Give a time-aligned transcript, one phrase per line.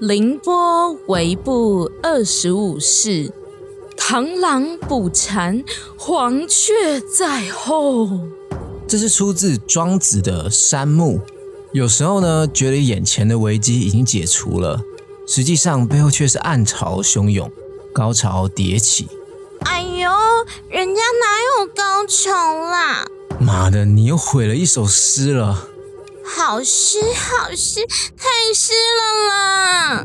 [0.00, 3.32] 凌波微步二十五式，
[3.96, 5.64] 螳螂捕蝉，
[5.96, 8.10] 黄雀在后。
[8.86, 11.18] 这是出自庄子的《山木》。
[11.72, 14.82] 有时候呢，觉得眼前的危机已经解除了，
[15.26, 17.50] 实际上背后却是暗潮汹涌，
[17.94, 19.08] 高潮迭起。
[19.60, 20.10] 哎呦，
[20.68, 22.30] 人家哪有高潮
[22.70, 23.06] 啦？
[23.40, 25.68] 妈的，你又毁了一首诗了！
[26.28, 27.86] 好湿好湿，
[28.16, 30.04] 太湿了啦！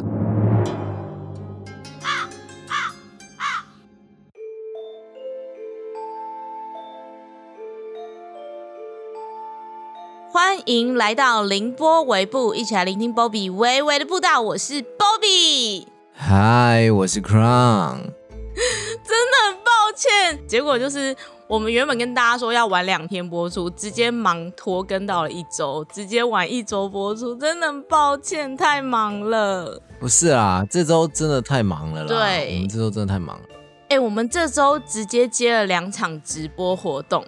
[10.32, 14.42] 欢迎来到凌波微步，一起来聆听 Bobby 微微的步道。
[14.42, 17.98] 我是 Bobby，嗨，我是 Crown。
[19.04, 21.16] 真的很抱歉，结果就是
[21.52, 29.78] 我们原本跟大家说要晚两天播出，直接忙拖更到了一周，直接晚一周播出，真的很抱歉，太忙了。
[30.00, 32.08] 不是啊，这周真的太忙了啦。
[32.08, 33.44] 对我们这周真的太忙了。
[33.90, 37.22] 哎、我们这周直接接了两场直播活动，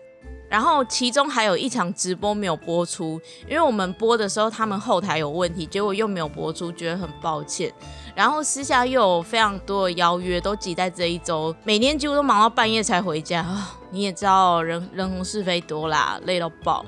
[0.54, 7.74] 然后其中还有一场直播没有播出，因为我们播的时候他们后台有问题，结果又没有播出，觉得很抱歉。
[8.14, 13.76] 然后私下又有非常多的邀约，都挤在这一周，每天几乎都忙到半夜才回家啊！
[13.90, 16.86] 你也知道人人红是非多啦，累到爆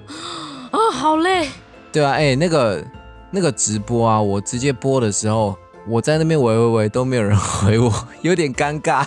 [0.69, 1.49] 啊，好累。
[1.91, 2.85] 对啊，哎、那个
[3.31, 9.03] 那个直播啊，我直接播的时候，我在那边喂喂喂都没有人回我，有点尴尬。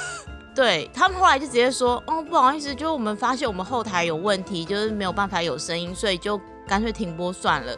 [0.59, 7.73] 对他们后来就直接说，哦，不好意思，就是我们发现我们后台有问题，就是没有办法有声音，所以就干脆停播算了。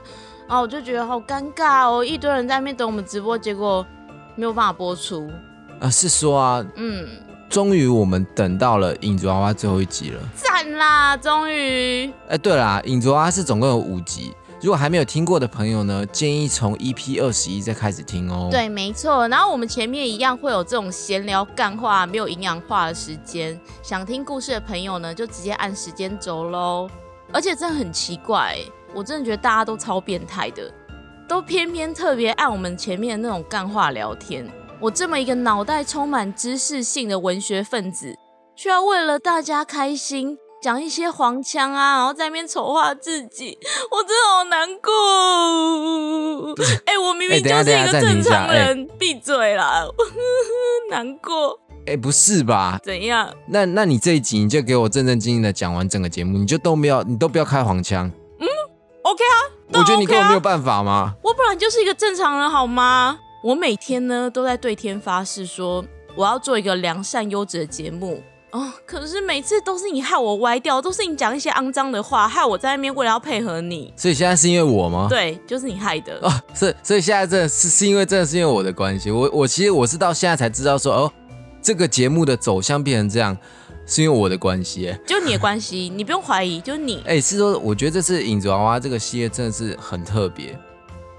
[0.48, 3.86] 然后我就觉得好尴尬哦，一堆人在那边等我们直播，结果
[4.34, 5.30] 没有办法播出。
[5.78, 7.06] 啊，是说啊，嗯，
[7.50, 10.20] 终于我们等到了影子娃娃最后一集了。
[10.34, 12.10] 赞啦，终于。
[12.30, 19.26] 哎，对啦，影子娃娃是总共有五集，如果还没有听过的朋友呢，建议从 EP 二十一再开始听哦。，对，没错。
[19.28, 23.58] 然后我们前面一样会有这种闲聊、干话、没有营养化的时间。
[23.82, 26.86] 想听故事的朋友呢，就直接按时间轴喽。
[27.32, 28.58] 而且真的很奇怪，
[28.94, 30.70] 我真的觉得大家都超变态的，
[31.26, 34.46] 都偏偏特别按我们前面那种干话聊天。
[34.78, 38.14] 我这么一个脑袋充满知识性的文学分子，
[38.54, 40.36] 却要为了大家开心。
[40.60, 43.58] 讲一些黄腔啊，然后在那边丑化自己，
[43.90, 46.54] 我真的好难过。
[46.84, 49.84] 哎、我明明就是一个正常人，闭嘴啦！
[50.90, 52.78] 难过哎，不是吧？
[52.84, 53.32] 怎样？
[53.48, 58.06] 那那你这一集你就给我正正经经的讲完整个节目，你就都没有，你都不要开黄腔。
[58.38, 58.46] 嗯
[59.02, 59.36] OK 啊，
[59.72, 61.14] 都我觉得你根本没有办法吗？
[61.24, 63.18] 我本来就是一个正常人，好吗？
[63.42, 65.82] 我每天呢都在对天发誓说，
[66.14, 68.22] 我要做一个良善优质的节目。
[68.52, 73.92] 哦，可是每次都是你害我歪掉，都是你讲一些肮脏的话，害我在那边为了要配合你。
[73.96, 75.06] 所以现在是因为我吗？
[75.08, 76.18] 对，就是你害的。
[76.22, 81.12] 哦，是，所以现在真的是是因为真的是因为我的关系，我我其实我是到现在才知道说，哦，
[81.62, 83.36] 这个节目的走向变成这样，
[83.86, 84.92] 是因为我的关系。
[85.06, 87.02] 就你的关系，你不用怀疑，就是你。
[87.06, 90.58] 哎、是说，我觉得这次影子娃娃这个系列真的是很特别，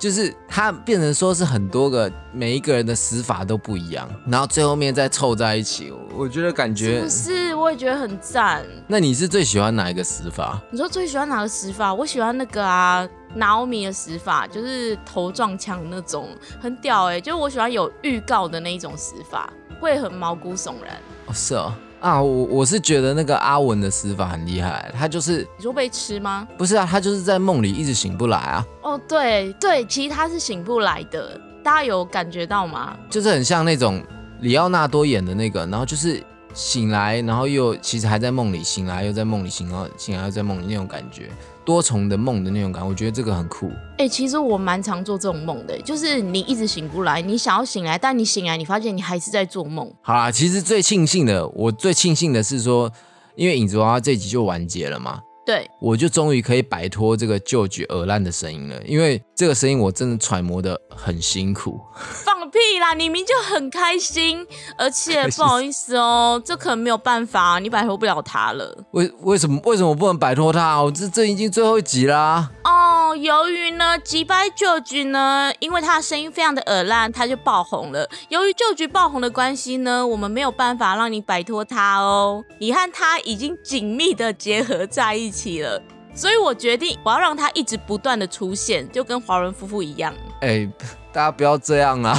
[0.01, 7.07] 就是它变成说是很多个每一个人的死法都不一样，然后最后面再凑在一起，我觉得感是觉不。
[7.07, 7.53] 是？
[7.53, 8.65] 我也觉得很赞。
[8.87, 10.59] 那你是最喜欢哪一个死法？
[10.71, 11.93] 你说最喜欢哪个死法？
[11.93, 16.29] 我喜欢那个啊，拿欧米的死法，就是头撞墙那种，
[16.59, 20.97] 很屌哎、就是我喜欢有预告的那一种死法，会很毛骨悚然。
[21.27, 26.47] 哦，是哦，啊，我我是觉得那个阿文的死法很厉害，他就是你说被吃吗？
[26.57, 32.97] 不是啊，他就是在梦里一直醒不来啊，哦，对对，其实他是醒不来的，大家有感觉到吗？
[33.09, 34.03] 就是很像那种
[34.39, 36.21] 里奥纳多演的那个，然后就是
[36.55, 41.29] 醒来，然后又其实还在梦里，醒来又在梦里，醒来醒来又在梦里那种感觉，
[41.63, 43.71] 多重的梦的那种感，我觉得这个很酷。
[43.97, 49.91] 哎、其实我蛮常做这种梦的，就是你一直醒不来，你想要醒来，但你醒来，你发现你还是在做梦。
[50.01, 52.91] 好啦，其实最庆幸的，我最庆幸的是说，
[53.35, 61.81] 因为影子娃娃这集就完结了嘛，对，我就终于可以摆脱这个旧局耳烂的声音了，因为这个声音我真的揣摩的很辛苦。
[61.95, 62.93] 放屁啦！
[62.93, 64.45] 你明明就很开心，
[64.77, 68.85] 而且不好意思哦， 这可能没有办法，你摆脱不了他了。
[68.91, 70.81] 为为什么为什么不能摆脱他？
[70.81, 78.07] 我这这已经最后一集啦、哦，由于呢，击败旧局呢，因为他的声音非常的耳烂，他就爆红了。
[78.29, 82.43] 由于旧局爆红的关系呢，我们没有办法让你摆脱他哦。
[82.59, 85.30] 你和他已经紧密的结合在一起
[85.61, 85.81] 了，
[86.13, 90.13] 所以我决定我要让他一直不断的出现，就跟华伦夫妇一样。
[90.41, 90.69] 哎、
[91.11, 92.17] 大家不要这样啊！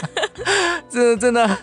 [0.88, 1.58] 真的真的，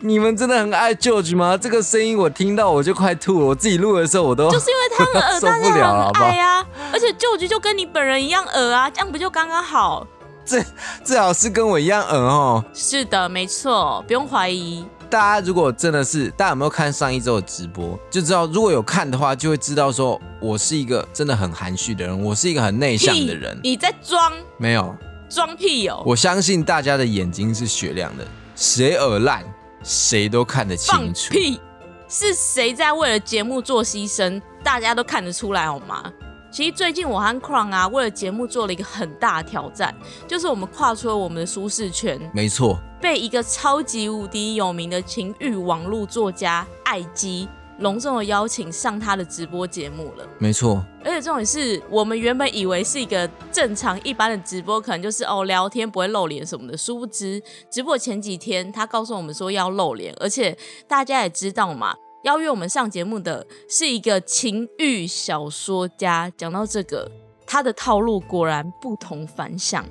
[0.00, 1.56] 你们真的很爱 George 吗？
[1.56, 10.06] 这个声音我听到我就快吐了，我自己录的时候我都就是因为他很耳， 受大不了很爱啊，而且旧局就跟你本人一样耳啊，这样不就刚刚好？
[10.44, 10.64] 最
[11.04, 12.64] 最好是跟我一样耳哦。
[12.74, 14.84] 是的，没错，不用怀疑。
[15.12, 23.60] 大家如果真的是，大家有没有看上一周的直播，就知道如果有看的话，就会知道说我是一个真的很含蓄的人，我是一个很内向的人。
[23.62, 24.32] 你在装？
[24.56, 24.96] 没有，
[25.28, 26.02] 装屁哦！
[26.06, 28.26] 我相信大家的眼睛是雪亮的，
[28.56, 29.44] 谁耳烂，
[29.84, 31.30] 谁都看得清楚。
[31.30, 31.60] 屁！
[32.08, 34.40] 是谁在为了节目做牺牲？
[34.64, 36.10] 大家都看得出来好吗？
[36.52, 39.94] 其实最近我和 Crown 啊，为了节目做了一个很大的挑战，
[40.28, 42.20] 就是我们跨出了我们的舒适圈。
[42.34, 50.28] 没错，被一个超级无敌有名的情欲网络作家艾姬隆重的邀请上他的直播节目了。
[50.38, 56.76] 没错，而且重点是我们原本以为是一个正常一般的直播，可能就是哦聊天不会露脸什么的。
[56.76, 60.54] 殊不知，直播前几天他告诉我们说要露脸，而且
[60.86, 61.96] 大家也知道嘛。
[62.22, 66.32] 邀约我们上节目的是一个情欲小说家。
[66.36, 67.10] 讲到这个，
[67.46, 69.84] 他的套路果然不同凡响。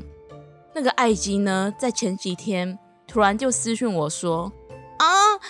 [0.74, 4.52] 那个艾姬呢，在前几天突然就私讯我说
[5.00, 5.06] ：“哦，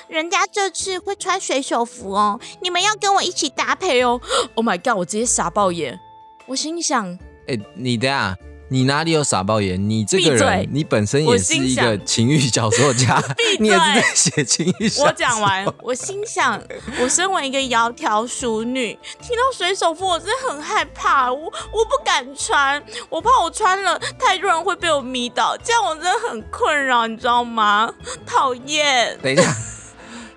[0.07, 4.19] 人家这次会穿水手服哦，你们要跟我一起搭配哦。
[4.55, 4.97] ”Oh my god！
[4.97, 5.99] 我直接傻爆眼。
[6.47, 7.17] 我心想
[7.47, 8.35] ：“哎，你的啊。”
[8.71, 9.89] 你哪里有傻爆眼？
[9.89, 13.21] 你这个人，你本身也是一个情欲小说家，
[13.59, 15.07] 你也是在写情欲小说。
[15.07, 16.57] 我讲完，我心想，
[17.01, 27.93] 我身为一个窈窕淑女，听到水手服，我真的很害怕，我我不敢穿，我怕我穿了太多人会被我迷倒，这样我真的很困扰，你知道吗？
[28.25, 29.19] 讨厌。
[29.21, 29.53] 等一下。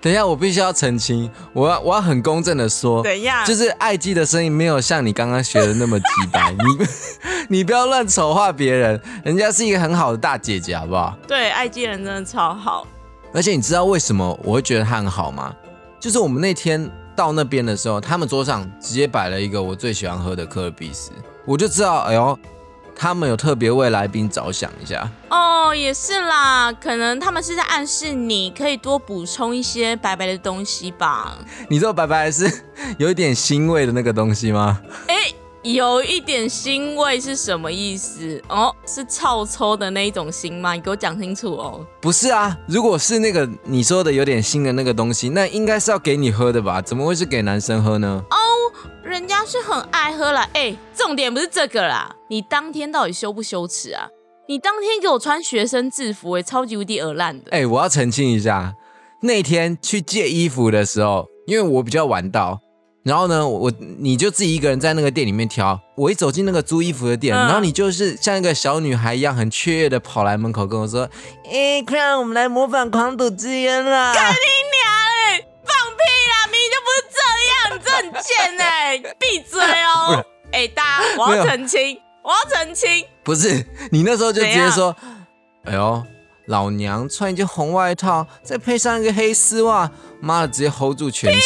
[0.05, 6.51] 等一下，我必须要澄清，我要我要很公正的说，等一下，就是爱姬的声音没有像你刚刚学的那么直白，
[7.49, 11.17] 你你不要乱丑化别人，人家是一个很好的大姐姐，好不好？
[11.27, 12.85] 对，爱姬人真的超好，
[13.33, 15.51] 而且你知道为什么我会觉得她很好吗？
[15.99, 21.09] 就是我们那天到那边的时候，他们桌上直接摆了一个我最喜欢喝的科尔比斯，
[21.47, 22.37] 我就知道，哎呦。
[22.95, 31.37] 他们有特别为来宾着想一下哦，也是啦，可能他们是在暗示你可以多补充一些白白的东西吧。
[31.69, 32.49] 你知道白白是
[32.97, 34.79] 有一点腥味的那个东西吗？
[35.07, 35.15] 哎，
[35.63, 38.41] 有一点腥味是什么意思？
[38.47, 40.73] 哦，是臭臭的那一种腥吗？
[40.73, 41.85] 你给我讲清楚哦。
[41.99, 46.81] 不是啊，如果是那个你说的有点腥的那个东西，那应该是要给你喝的吧？
[46.81, 48.23] 怎么会是给男生喝呢？
[48.29, 48.37] 哦。
[49.05, 52.13] 人家是很爱喝啦，哎，重点不是这个啦。
[52.27, 54.07] 你当天到底羞不羞耻啊？
[54.47, 57.51] 你当天给我穿学生制服，哎，超级无敌恶烂的。
[57.51, 58.73] 哎，我要澄清一下，
[59.21, 62.59] 那天去借衣服的时候，因为我比较晚到，
[63.03, 65.79] 然后呢，我你就自己一个人在那个店里面挑。
[65.95, 71.07] 我一走进那个租衣服的店，然后你就是像一个小女孩一样，很雀跃的跑来门口跟我说
[71.45, 74.13] ：“哎，快让我们来模仿狂赌之渊啦！”
[78.21, 80.23] 贱哎，闭嘴哦！
[80.51, 84.95] 哎，大家，我要澄清，我要澄清，不是你那时候就直接说
[85.65, 86.03] ：“哎呦，
[86.45, 89.89] 老娘穿一件红外套，再配上一个黑丝袜，
[90.21, 91.41] 妈的，直接 hold 住全场！”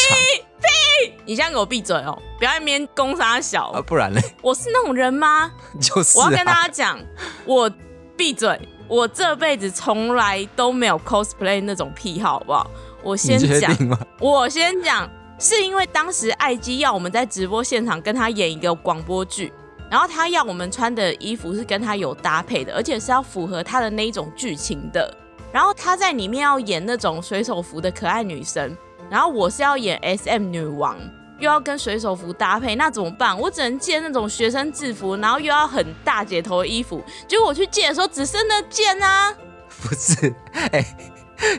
[0.60, 1.12] 屁！
[1.24, 2.16] 你现在给我闭嘴哦！
[2.38, 4.20] 不要一边攻杀小啊，不然嘞？
[4.42, 5.50] 我是那种人吗？
[5.80, 7.00] 就是，我要跟大家讲，
[7.46, 7.70] 我
[8.16, 12.70] 闭嘴，我这辈子从来都没有 cosplay 那种癖好，好不好？
[13.02, 13.74] 我先讲，
[14.20, 15.10] 我先讲。
[15.40, 19.50] 是因为当时艾姬要我们在直播现场跟他演一个广播剧，
[19.90, 25.16] 然后他要我们穿的衣服是跟他有搭配的，而且是要符合他的那一种剧情的。
[25.50, 28.76] 然后他在里面要演那种水手服的可爱女生，
[29.10, 30.98] 然后我是要演 SM 女王，
[31.38, 33.36] 又要跟水手服搭配，那怎么办？
[33.36, 37.02] 我只能借那种学生制服，然后又要很大姐头的衣服。
[37.26, 39.34] 结果我去借的时候只剩那件啊！
[39.82, 40.34] 不是，
[40.70, 40.84] 哎。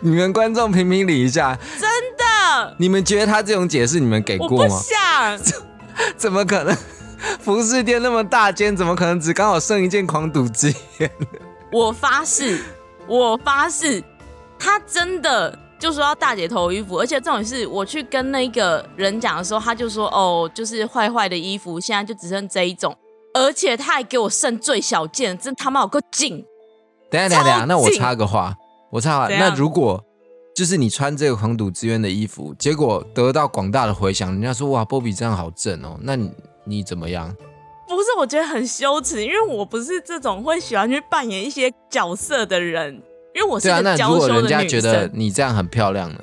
[0.03, 2.20] 你们观众评评理一下，真的？
[2.77, 4.79] 你们觉得他这种解释你们给过吗？
[4.79, 5.39] 想，
[6.17, 6.75] 怎么可能？
[7.39, 11.11] 服饰店那么大间，怎么可能只刚好剩一件狂赌之眼？
[11.71, 12.59] 我发誓，
[13.07, 14.03] 我发誓，
[14.57, 22.97] 他真的就说要大姐头衣服，而且这种是我去跟那个人讲的时候，他就说哦，就是坏坏的衣服，现在就只剩这一种，
[23.35, 26.43] 而且他还给我剩最小件，真他妈有够紧。
[27.11, 28.55] 等下等下等下，那我插个话。
[28.91, 29.27] 我插话！
[29.29, 30.03] 那如果
[30.55, 36.31] 就是你穿这个狂赌之渊的衣服，结果得到广大的回响，人家说哇，波比这样好正哦，那你
[36.65, 37.35] 你怎么样？
[37.87, 42.93] 不是，我觉得很羞耻，因为我不是这种会喜欢去扮演一些角色的人，
[43.35, 44.27] 因为我是个娇羞的女生。
[44.27, 46.19] 如果人家觉得你这样很漂亮呢？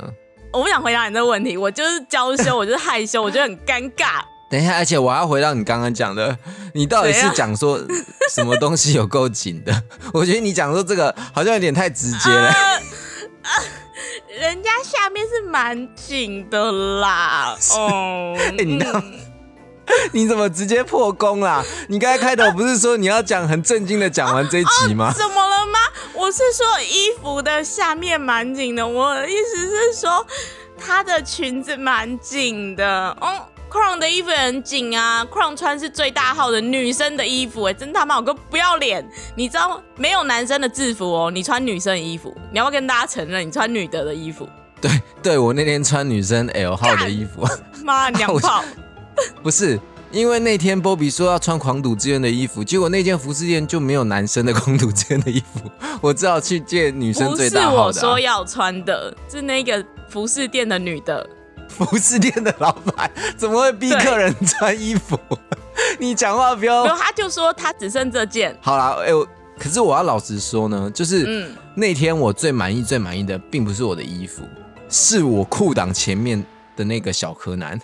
[0.53, 4.23] 我不想回答你这个问题，我就是娇羞，我就是害羞，我觉得很尴尬。
[4.51, 6.37] 等一下，而且我要回到你刚刚讲的，
[6.73, 7.79] 你到底是讲说
[8.31, 9.83] 什么东西有够紧的？
[10.15, 12.51] 我觉得你讲说这个好像有点太直接了。
[14.39, 17.57] 人家下面是蛮紧的啦。
[17.75, 18.79] 哦，哎，你
[20.13, 21.65] 你怎么直接破功啦？
[21.89, 25.13] 你刚才开头不是说你要讲很震惊的讲完这一集吗？
[25.17, 25.79] 怎么了吗？
[26.15, 30.27] 我是说衣服的下面蛮紧的，我的意思是说
[30.79, 33.17] 她的裙子蛮紧的。
[33.21, 39.07] 哦，Crown 的衣服也很紧啊，Crown 穿是最大号的女生的衣服，哎，真他妈我个不要脸！
[39.37, 44.49] 你知道没有男生的制服哦，你穿女生的衣服，你要不要跟大家承认你穿女的的衣服？
[44.81, 44.91] 对
[45.23, 47.47] 对，我那天穿女生 L 号的衣服，
[47.85, 48.63] 妈娘 炮！
[49.43, 49.79] 不是，
[50.13, 55.69] 因为那天波比说要穿狂赌之渊的衣服，结果那件服饰店就没有男生的狂赌之渊的衣服，
[56.01, 61.29] 我只好去借女生最大号的、不是我说要穿的，是那个服饰店的女的。
[61.69, 65.19] 服饰店的老板怎么会逼客人穿衣服？
[65.99, 66.87] 你讲话不要。
[66.97, 68.57] 他就说他只剩这件。
[68.61, 69.27] 好啦，哎我，
[69.59, 74.43] 可是我要老实说呢，就是嗯，那天我最满意、最满意的，并不是我的衣服，
[74.89, 76.45] 是我裤裆前面
[76.77, 77.81] 的那个小柯南。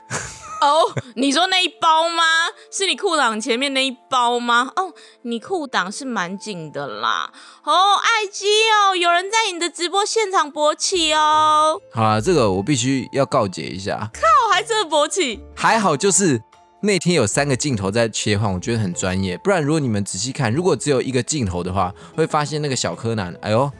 [0.64, 2.22] 哦，你说那一包吗？
[2.70, 4.72] 是你裤裆前面那一包吗？
[4.76, 7.30] 哦，你裤裆是蛮紧的啦。
[7.64, 11.78] 哦，爱基哦，有人在你的直播现场勃起哦。
[11.92, 14.10] 好了，这个我必须要告诫一下。
[14.14, 15.40] 靠，还真的勃起？
[15.54, 16.40] 还好，就是
[16.80, 19.36] 那天有三个镜头在切换，我觉得很专业。
[19.38, 23.70] 不然，如果你们仔细看，如果只有一个镜头的话，会发现那个小柯南，哎呦，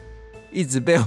[0.51, 0.97] 一直被。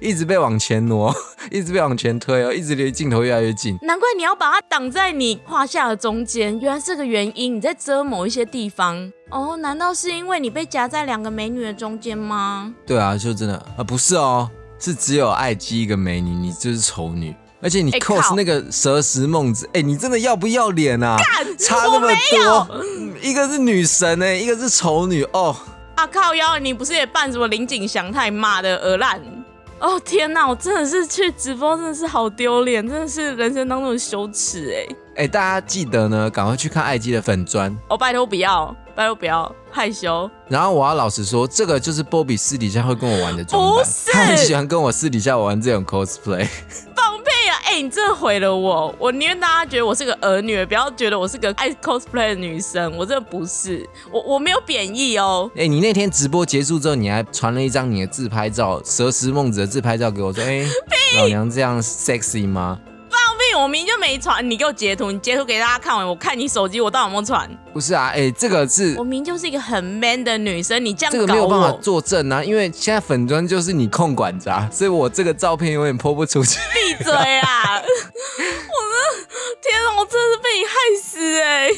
[0.00, 1.14] 一直被往前挪，
[1.50, 3.78] 一直被往前推哦，一直离镜头越来越近。
[3.82, 7.56] 难怪你要把它挡在你胯下的中间，原来是个原因。
[7.56, 9.56] 你在遮某一些地方哦？
[9.56, 12.72] 难道是因为你被夹在两个美女的中间吗？
[12.86, 21.16] 对啊，就真的啊，不是哦，是只有爱姬一个美女，你就是丑女，而且你 cos 那个蛇食梦子，哎，你真的要不要脸啊？
[21.58, 22.82] 差那么多，
[23.22, 25.56] 一个是女神哎，一个是丑女哦。
[25.96, 29.20] 啊靠腰，你不是也扮什么林景祥太骂的鹅烂？
[29.80, 40.30] 哦天哪，我真的是去直播，真的是好丢脸，真的是人生当中的羞耻哎哎，大家记得呢，赶快去看爱姬的粉砖哦，拜托不要，拜托不要害羞。
[40.48, 46.48] 然后我要老实说，这个就是波比私底下会跟我玩的装扮，他很喜欢跟我私底下玩这种 cosplay。
[47.68, 48.94] 哎，你真的毁了我！
[48.98, 52.96] 我宁愿大家觉得我是个儿女，不要觉得我是个爱 cosplay 的女生。
[52.96, 55.50] 我真的不是，我我没有贬义哦。
[55.54, 60.64] 哎，你那天直播结束之后，你还传了一张你的自拍照，蛇食梦子的自拍照给我，说：“哎，
[61.18, 62.78] 老娘这样 sexy 吗？”
[63.60, 67.50] 我明就没传，你给我截图，你截图给大家看完，我看你手机，我到底有没有传？
[67.72, 76.56] 不是啊，哎，这个是我明就是一个很 man 的女生，你这样这个没有办法作证啊，因为现在粉砖就是你控管着，所以我这个照片永远泼不出去。
[76.98, 77.76] 闭嘴啊！
[77.78, 78.96] 我的
[79.62, 81.70] 天啊，我真的是被你害死哎！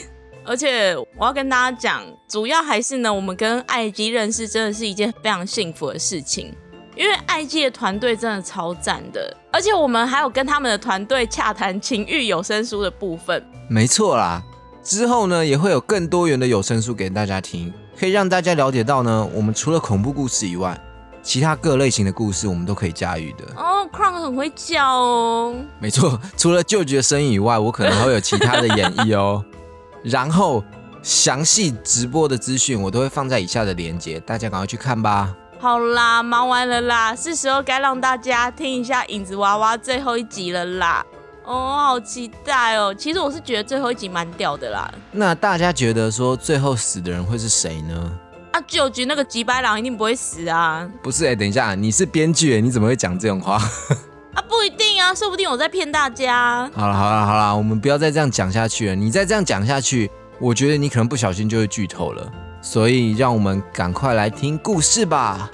[0.44, 6.54] 而且我要跟大家讲，主要还是呢，我们跟艾姬认识真的是一件非常幸福的事情。
[6.96, 13.42] 因为爱记的团队真的超赞的，而且我们还有跟他们的团队洽谈情欲有声书的部分。
[13.68, 14.42] 没错啦，
[14.82, 20.78] 之后呢也会有更多元的有声书给大家听，可以让大家了解到呢，我们除了恐怖故事以外，
[21.22, 23.44] 其他各类型的故事我们都可以驾驭的。
[23.56, 25.54] 哦，Crown 很会叫哦。
[25.78, 29.44] 没错， 除了舅舅的声音以外，我可能还会有其他的演绎哦。
[30.02, 30.64] 然后
[31.02, 35.34] 详细直播的资讯我都会放在以下的链接，大家赶快去看吧。
[35.58, 41.04] 好啦，忙完了啦，是时候该让大家听一下影子娃娃最后一集了啦。
[41.44, 42.94] 哦，好期待哦！
[42.94, 44.90] 其实我是觉得最后一集蛮屌的啦。
[45.10, 48.18] 那大家觉得说最后死的人会是谁呢？
[48.52, 50.88] 啊，九局那个吉白狼一定不会死啊。
[51.02, 53.54] 不是哎，等一下，你是编剧哎，你怎么会讲这种话？
[54.34, 56.68] 啊，不一定啊，说不定我在骗大家。
[56.74, 58.94] 好了好了好了，我们不要再这样讲下去了。
[58.94, 62.32] 你再这样讲下去，我觉得你可能不小心就会剧透了。
[62.60, 65.48] 所以，让我们赶快来听故事吧。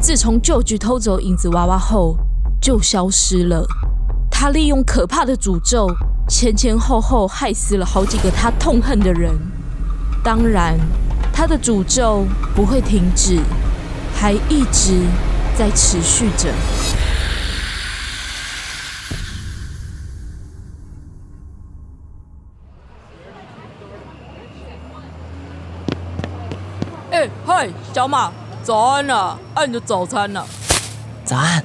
[0.00, 2.16] 自从旧局偷走影子娃娃后，
[2.60, 3.66] 就消失了。
[4.38, 5.88] 他利用可怕的诅咒，
[6.28, 9.32] 前前后后害死了好几个他痛恨的人。
[10.22, 10.78] 当然，
[11.32, 13.40] 他的诅咒不会停止，
[14.14, 15.00] 还一直
[15.56, 16.52] 在持续着。
[27.46, 28.30] 嗨，小马，
[28.62, 29.38] 早安啊！
[29.54, 30.44] 按着早餐呢。
[31.24, 31.64] 早安。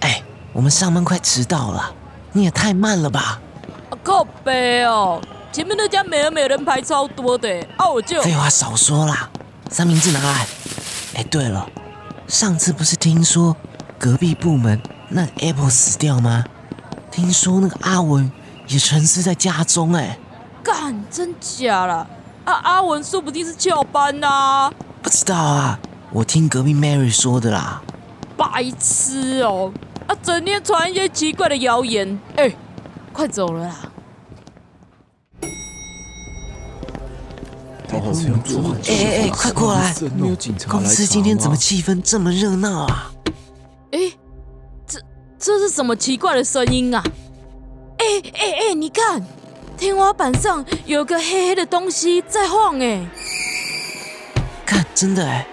[0.00, 0.22] 哎，
[0.54, 1.94] 我们上班快迟到了，
[2.32, 3.40] 你也太慢了吧！
[4.04, 5.20] 靠背哦，
[5.52, 8.22] 前面那家美而美人排超多的，啊我就……
[8.22, 9.28] 废话少说啦，
[9.70, 10.46] 三明治拿来。
[11.14, 11.68] 哎，对了，
[12.26, 13.56] 上次不是听说
[13.98, 16.44] 隔壁部门那 Apple 死掉吗？
[17.10, 18.30] 听说那个阿文
[18.68, 20.18] 也沉尸在家中，哎，
[20.62, 22.06] 干，真假了？
[22.44, 24.70] 啊，阿文说不定是翘班呐。
[25.02, 25.78] 不知道啊，
[26.12, 27.82] 我听隔壁 Mary 说的啦。
[28.36, 29.72] 白痴哦！
[30.08, 32.18] 啊，整天传一些奇怪的谣言。
[32.36, 32.52] 哎，
[33.12, 33.76] 快走了啦！
[37.90, 37.96] 哎
[38.90, 39.94] 哎哎，快过来！
[40.68, 43.12] 公司今天怎么气氛这么热闹啊？
[43.92, 43.98] 哎，
[44.86, 45.00] 这
[45.38, 47.02] 这是什么奇怪的声音啊？
[47.98, 49.24] 哎哎哎，你看，
[49.76, 53.06] 天花板上有个黑黑的东西在晃哎！
[54.64, 55.46] 看，真的哎！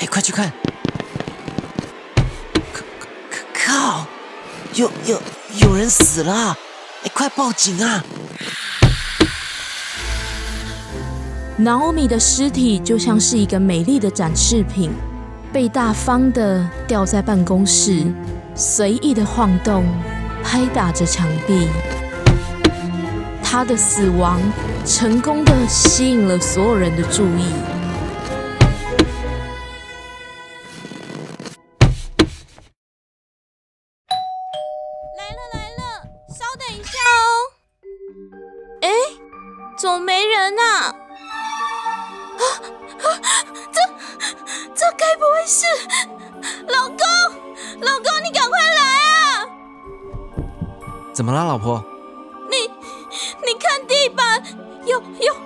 [0.00, 0.52] 哎，快去看！
[4.74, 5.20] 有有
[5.62, 6.56] 有人死了！
[7.02, 8.04] 哎，快报警啊
[11.58, 14.92] ！Naomi 的尸体就像是一个美丽的展示品，
[15.52, 18.06] 被大方的吊在办公室，
[18.54, 19.84] 随意的晃动，
[20.44, 21.66] 拍打着墙壁。
[23.42, 24.40] 他的死亡
[24.86, 27.79] 成功的吸引了所有人的注意。
[51.20, 51.84] 怎么了，老婆？
[52.48, 52.56] 你
[53.46, 54.42] 你看地板
[54.86, 55.36] 有有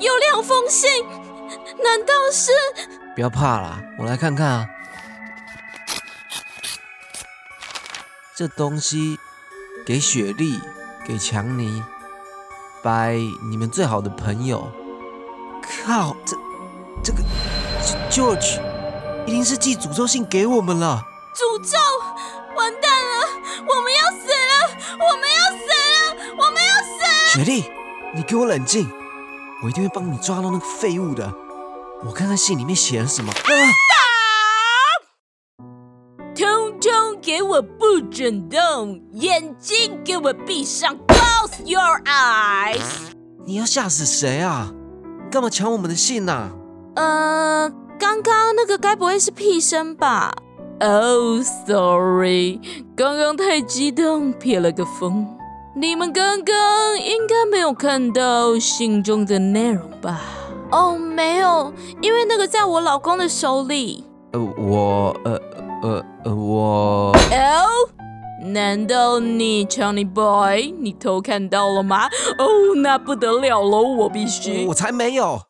[0.00, 1.04] 有两封信，
[1.84, 2.50] 难道是？
[3.14, 4.66] 不要怕啦，我来看看啊。
[8.34, 9.18] 这东西
[9.84, 10.58] 给雪莉，
[11.06, 11.82] 给强尼，
[12.82, 13.12] 拜
[13.50, 14.72] 你们最好的朋友。
[15.84, 16.34] 靠，这
[17.04, 17.18] 这个
[18.10, 18.58] George
[19.26, 21.02] 一定是寄诅咒信给我们了。
[21.34, 21.76] 诅咒，
[22.56, 23.28] 完蛋了，
[23.68, 24.37] 我们要死
[27.30, 27.62] 雪莉，
[28.14, 28.88] 你给我冷静，
[29.62, 31.30] 我一定会帮你抓到那个废物的。
[32.02, 33.30] 我看看信里面写了什么。
[33.30, 33.36] 啊！
[36.34, 42.80] 通通给我不准动，眼睛给我闭上，Close your eyes。
[43.44, 44.72] 你要吓死谁啊？
[45.30, 46.48] 干嘛抢我们的信呐？
[46.96, 50.34] 呃，刚刚那个该不会是屁声吧
[50.80, 52.58] ？Oh, sorry，
[52.96, 55.37] 刚刚太激动，撇了个风。
[55.80, 60.20] 你们刚刚应该没有看到信中的内容吧？
[60.72, 64.04] 哦，没有，因为那个在我老公的手里。
[64.32, 65.40] 呃，我，呃，
[65.84, 67.12] 呃，呃，我。
[67.12, 67.64] 哦？
[68.46, 72.06] 难道你，Johnny Boy，你偷看到了吗？
[72.38, 73.82] 哦，那不得了喽！
[73.82, 74.66] 我必须……
[74.66, 75.40] 我才没有。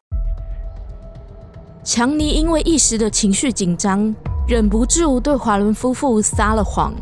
[1.83, 4.15] 强尼因为一时的情绪紧张，
[4.47, 6.93] 忍不住对华伦夫妇撒了谎。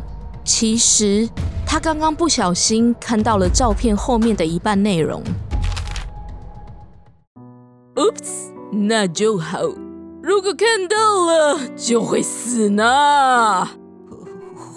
[0.44, 1.28] 其实
[1.76, 5.22] 他刚刚不小心看到了照片后面的一半内容。
[7.96, 8.50] Oops，
[8.88, 9.58] 那就好。
[10.22, 13.68] 如果看到了，就会死呢。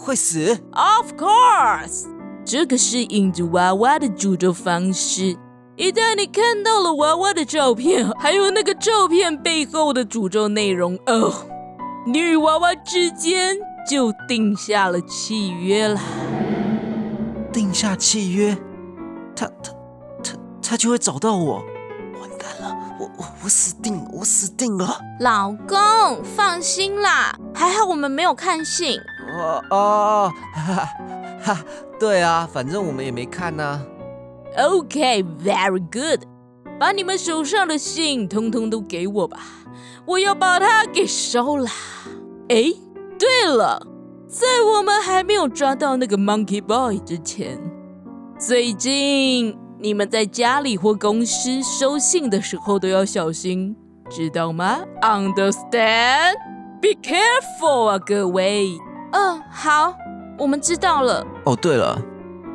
[0.04, 2.08] 会死？Of course，
[2.44, 5.38] 这个是引着娃娃的诅咒方式。
[5.78, 11.34] 一旦你看到了娃娃的照片，还有那个照片背后的诅咒内容，哦，
[12.06, 13.56] 你与娃娃之间
[13.90, 15.98] 就定下了契约了。
[17.52, 18.58] 定下契约，
[19.36, 19.72] 他他
[20.24, 21.64] 他他就会找到我。
[22.20, 25.00] 完蛋了，我我我死定了，我死定了。
[25.20, 29.00] 老公，放心啦，还好我们没有看信。
[29.32, 30.90] 哦哦，哈
[31.42, 31.64] 哈，
[32.00, 33.82] 对啊，反正我们也没看呢。
[34.58, 36.24] OK，very good，
[36.80, 39.40] 把你们手上的信通通都给我吧，
[40.06, 41.70] 我要把它给烧了。
[42.50, 42.74] 哎，
[43.18, 43.86] 对了，
[44.30, 47.58] 在我们还没有抓到那个 Monkey Boy 之前，
[48.40, 53.76] 最近你们在家里或公司收信的时候都要小心，
[54.08, 58.78] 知道吗？Understand？Be careful 啊，各位。
[59.14, 59.96] 嗯，好，
[60.38, 61.26] 我们知道了。
[61.46, 62.00] 哦，对了，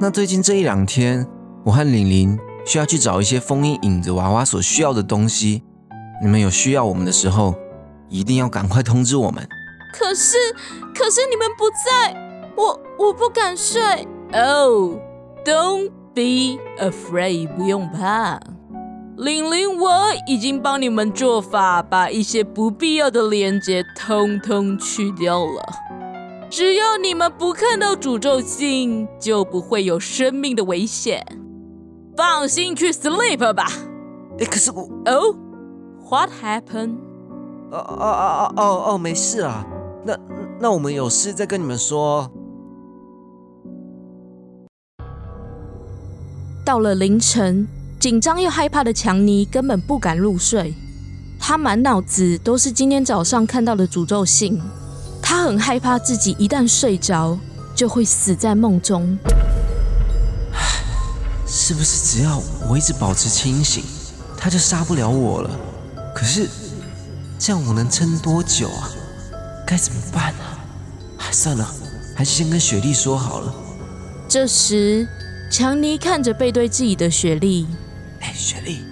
[0.00, 1.26] 那最近这一两天，
[1.64, 5.64] 我和玲玲需要去找一些封印影子娃娃所需要的东西。
[6.22, 7.52] 你们有需要我们的时候，
[8.08, 9.44] 一定要赶快通知我们。
[9.92, 10.36] 可是，
[11.04, 12.16] 可是你们不在，
[12.56, 13.82] 我我不敢睡。
[14.32, 18.40] Oh，don't be afraid，不用怕。
[19.18, 19.90] 玲玲，我
[20.26, 25.62] 已经帮你们做法，把一些不必要的连接通通去掉了。
[26.48, 31.22] 只要你们不看到诅咒信，就不会有生命的危险。
[32.16, 33.66] 放心去 sleep 吧。
[34.38, 34.88] 哎，可是我……
[35.04, 35.36] 哦
[36.08, 36.96] ，What happened？
[37.70, 39.66] 哦哦哦哦哦哦，没事啊。
[40.06, 40.14] 那
[40.60, 42.30] 那我们有事再跟你们说。
[46.64, 47.66] 到了凌晨，
[48.00, 50.74] 紧张又害怕的强尼根本不敢入睡，
[51.38, 54.60] 他满脑子都是今天早上看到的诅咒信。
[55.20, 57.38] 他很害怕自己一旦睡着
[57.74, 59.18] 就会死在梦中。
[61.46, 63.84] 是不是只要我一直保持清醒，
[64.36, 65.50] 他就杀不了我了？
[66.14, 66.48] 可是
[67.38, 68.90] 这样我能撑多久啊？
[69.66, 70.58] 该怎么办啊？
[71.18, 71.68] 哎，算了，
[72.14, 73.54] 还是先跟雪莉说好了。
[74.28, 75.08] 这时，
[75.50, 77.66] 强尼看着背对自己的雪莉，
[78.20, 78.84] 哎，雪莉，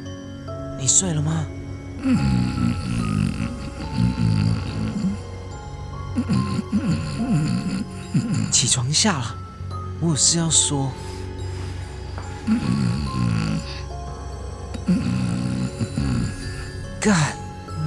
[0.79, 1.47] 你睡了吗？
[8.51, 9.37] 起床一下了，
[10.01, 10.91] 我有事要说。
[17.01, 17.37] 干，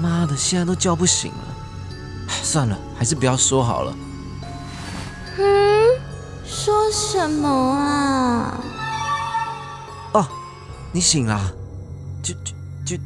[0.01, 1.54] 妈的，现在都叫不醒了。
[2.55, 3.93] 哎算了，还是不要说好了。
[5.37, 5.99] 嗯，
[6.45, 8.63] 说什么啊？
[10.13, 10.25] 哦，
[10.93, 11.51] 你醒啦？
[12.23, 12.53] 就就
[12.85, 12.97] 就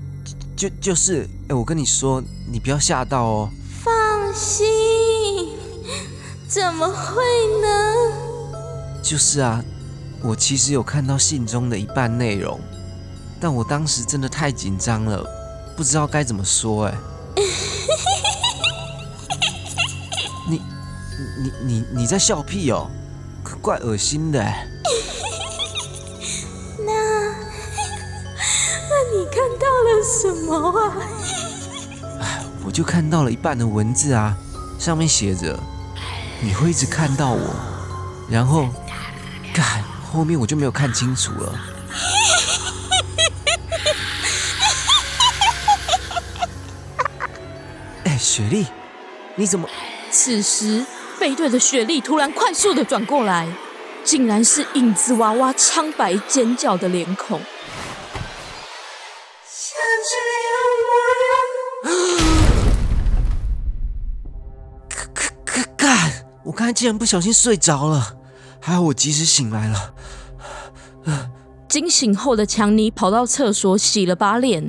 [0.56, 3.50] 就就是，哎，我跟你说，你不要吓到哦。
[3.84, 3.92] 放
[4.36, 4.68] 心，
[6.48, 7.24] 怎么会
[7.64, 7.68] 呢？
[9.02, 9.64] 就是啊，
[10.22, 12.60] 我其实有看到信中的一半内容，
[13.42, 15.26] 但我当时真的太紧张了，
[15.76, 16.86] 不知道该怎么说。
[16.86, 16.94] 哎，
[17.36, 17.44] 你
[21.40, 22.90] 你你你在笑屁哦？
[23.44, 24.68] 可怪恶心的哎。
[26.86, 26.92] 那
[28.90, 30.52] 那你看到了什么
[32.20, 32.44] 啊？
[32.66, 34.36] 我就看到了一半的文字啊，
[34.78, 35.58] 上面写着
[36.42, 37.56] 你会一直看到我，
[38.30, 38.68] 然后
[39.54, 41.58] 干后面我就没有看清楚了。
[48.04, 48.68] 哎，雪莉，
[49.36, 49.70] 你怎么？
[50.12, 50.84] 此时
[51.20, 53.48] 背对着雪莉突然快速的转过来，
[54.04, 57.40] 竟然是影子娃娃苍白尖叫的脸孔。
[66.46, 68.16] 我刚才竟然不小心睡着了，
[68.60, 69.94] 还好我及时醒来了。
[71.68, 74.68] 惊醒后的强尼跑到厕所洗了把脸，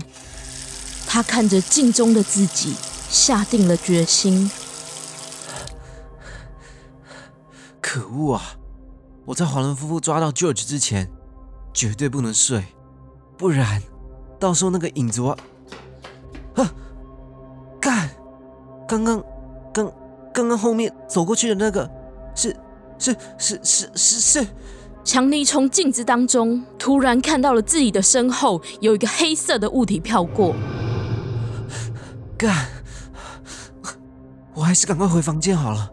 [1.06, 2.74] 他看着镜中的自己，
[3.08, 4.50] 下定了决心。
[7.80, 8.42] 可恶啊！
[9.24, 11.10] 我在华伦夫妇抓到 George 之前，
[11.72, 12.64] 绝对不能睡，
[13.36, 13.82] 不然
[14.38, 15.30] 到时候那个影子我……
[16.54, 16.72] 啊！
[17.80, 18.10] 干！
[18.88, 19.22] 刚刚
[19.72, 19.92] 刚
[20.32, 21.88] 刚刚后面走过去的那个，
[22.34, 22.56] 是
[22.98, 24.46] 是是是是是……
[25.02, 30.54] 强尼从镜子当中突然看到了自己的身后有一个黑色的物体飘过，
[32.36, 32.68] 干！
[34.54, 35.90] 我还是赶快回房间好了。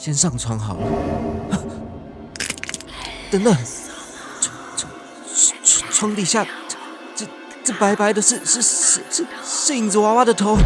[0.00, 0.80] 先上床好了。
[3.30, 3.54] 等等，
[4.40, 4.90] 床床
[5.62, 6.78] 床床底下，这
[7.14, 7.26] 这
[7.62, 10.56] 这白白的是是是是是影子娃娃的头，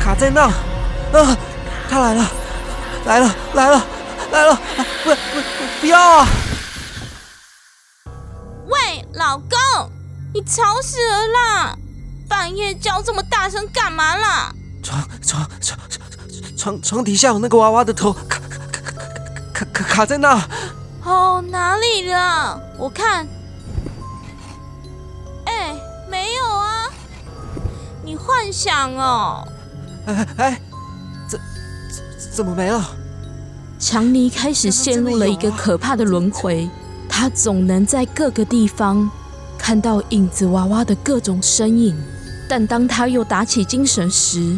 [0.00, 0.42] 卡在那。
[0.42, 1.38] 啊，
[1.88, 2.30] 他来了，
[3.06, 3.86] 来了来了
[4.32, 4.52] 来了！
[4.52, 5.40] 啊不不
[5.80, 6.26] 不要啊！
[8.66, 9.48] 喂，老公，
[10.34, 11.78] 你吵死了啦！
[12.28, 14.52] 半夜叫这么大声干嘛啦？
[14.82, 16.08] 床床床床
[16.56, 18.38] 床床底下有那个娃娃的头，卡
[19.98, 20.40] 卡在那。
[21.04, 22.60] 哦，哪里了？
[22.78, 23.26] 我看，
[25.44, 25.74] 哎，
[26.08, 26.84] 没有啊，
[28.04, 29.44] 你幻想哦。
[30.06, 30.60] 哎哎，
[31.28, 31.40] 怎
[31.90, 32.80] 怎怎么没了？
[33.80, 36.70] 强尼开始陷入了一个可怕的轮回，
[37.08, 39.10] 他总能在各个地方
[39.58, 42.00] 看到影子娃娃的各种身影，
[42.48, 44.56] 但当他又打起精神时，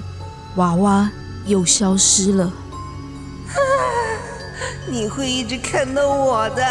[0.56, 1.10] 娃娃
[1.46, 2.52] 又消失了。
[4.90, 6.64] 你会一直看到我的，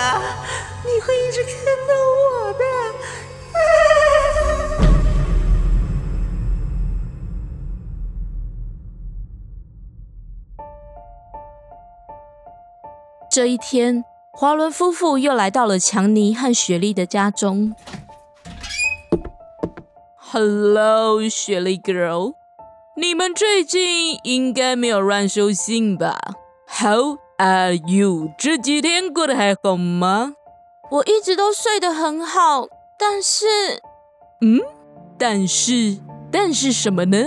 [0.83, 1.53] 你会一直看
[1.87, 2.59] 到我的。
[13.31, 14.03] 这一天，
[14.33, 17.73] 华伦夫妇又来到了强尼和雪莉的家中。
[20.17, 22.33] Hello，雪莉 girl，
[22.97, 26.19] 你们最近应该没有乱收信吧
[26.67, 28.31] ？How are you？
[28.37, 30.33] 这几天过得还好吗？
[30.91, 33.45] 我一直都睡得很好，但是，
[34.41, 34.59] 嗯，
[35.17, 35.99] 但是，
[36.31, 37.17] 但是什么呢？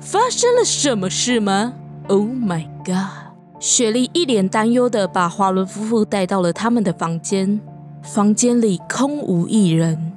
[0.00, 1.74] 发生了什么事吗
[2.08, 3.34] ？Oh my god！
[3.58, 7.60] 雪莉一脸担忧的把华伦夫妇带到了他们的房间，
[8.02, 10.12] 房间里空无一人。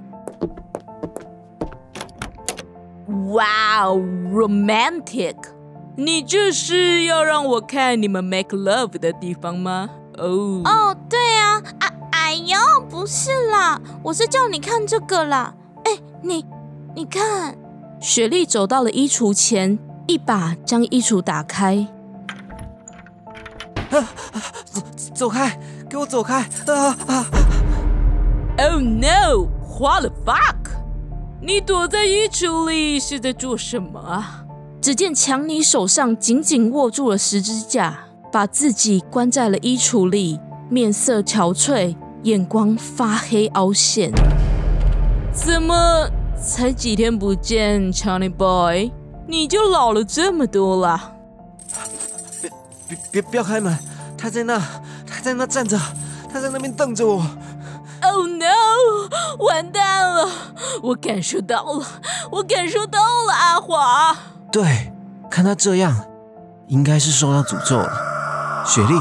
[3.33, 3.97] 哇哦
[4.31, 5.35] ，romantic！
[5.95, 9.89] 你这是要让我看你们 make love 的地方吗？
[10.17, 12.57] 哦、哦，对啊，啊，哎呦，
[12.89, 15.53] 不是啦，我是叫你看这个啦。
[15.85, 16.45] 哎，你
[16.95, 17.55] 你看，
[17.99, 19.77] 雪莉走到了衣橱前，
[20.07, 21.87] 一把将衣橱打开。
[23.91, 24.07] 啊
[25.13, 26.41] 走开，给我走开！
[26.67, 27.25] 啊啊
[28.57, 29.47] ！Oh no!
[29.79, 30.71] What the fuck?
[31.39, 34.42] 你躲在衣橱里是在做什么啊？
[34.83, 40.37] 只见强尼手上紧紧握住了十字架，把自己关在了衣橱里，
[40.69, 44.11] 面色憔悴，眼光发黑凹陷。
[45.31, 48.91] 怎么才几天不见，Johnny Boy，
[49.25, 51.13] 你就老了这么多了？
[52.89, 53.79] 别别不要开门！
[54.17, 54.59] 他在那，
[55.07, 55.79] 他在那站着，
[56.29, 57.25] 他在那边瞪着我。
[58.01, 59.45] Oh no！
[59.45, 60.29] 完蛋了！
[60.81, 61.85] 我感受到了，
[62.31, 64.17] 我感受到了，阿华。
[64.53, 64.93] 对，
[65.31, 66.05] 看他这样，
[66.67, 68.63] 应该是受到诅咒了。
[68.63, 68.93] 雪莉，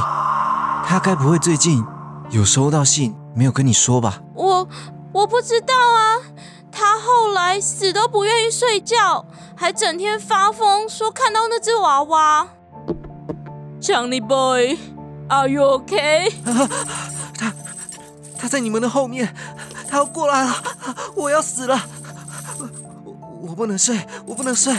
[0.82, 1.84] 他该不会最近
[2.30, 4.22] 有收到信没有跟你说吧？
[4.34, 4.66] 我
[5.12, 6.16] 我不知道啊。
[6.70, 12.48] 他后来死都不愿意睡觉，还整天发疯，说看到那只娃娃。
[13.78, 16.32] Johnny Boy，Are you okay？
[17.38, 17.52] 他
[18.38, 19.36] 他在你们的后面，
[19.86, 20.54] 他要过来了，
[21.14, 21.78] 我要死了！
[22.58, 24.74] 我我不能睡，我不能睡！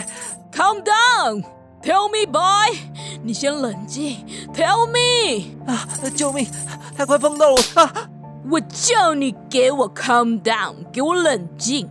[0.55, 1.43] Calm down.
[1.81, 2.77] Tell me, boy.
[3.23, 4.25] 你先冷静。
[4.53, 5.55] Tell me.
[5.65, 5.87] 啊！
[6.15, 6.47] 救命！
[6.95, 8.09] 他快碰到我啊！
[8.49, 11.89] 我叫你给我 calm down，给我冷静。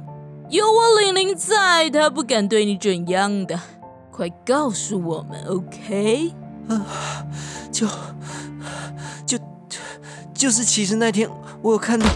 [0.48, 3.58] 有我玲玲在，他不敢对你怎样的。
[4.10, 6.32] 快告诉我们，OK？
[6.68, 6.86] 啊
[7.72, 7.86] 就
[9.26, 9.38] 就
[10.34, 11.28] 就是，其实那天
[11.62, 12.06] 我有看到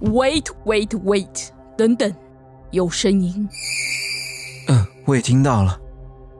[0.00, 1.48] ，Wait, wait, wait！
[1.76, 2.14] 等等，
[2.70, 3.48] 有声音。
[5.06, 5.78] 我也听到了。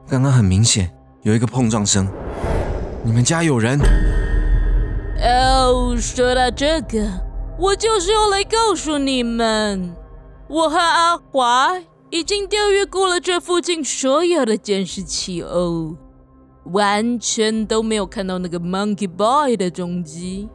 [0.07, 2.07] 刚刚很明显有一个碰撞声。
[3.03, 3.79] 你们家有人？
[5.21, 7.07] 哦，说到这个，
[7.59, 9.95] 我就是要来告诉你们，
[10.47, 11.73] 我和阿华
[12.09, 15.95] 已经调阅过了这附近所有的监视器哦，
[16.65, 20.49] 完全都没有看到那个 Monkey Boy 的踪迹，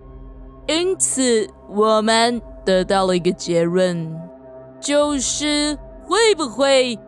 [0.67, 4.13] 因此我们得到了一个结论，
[4.81, 6.99] 就是会不会